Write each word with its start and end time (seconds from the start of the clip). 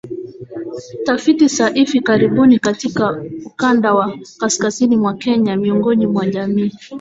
Tafiti 1.05 1.47
za 1.47 1.67
hivi 1.67 2.01
karibuni 2.01 2.59
katika 2.59 3.23
ukanda 3.45 3.93
wa 3.93 4.17
kaskazini 4.39 4.97
mwa 4.97 5.13
Kenya 5.13 5.57
miongoni 5.57 6.07
mwa 6.07 6.25
jamii 6.25 6.71